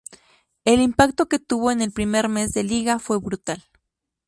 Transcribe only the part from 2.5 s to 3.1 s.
de liga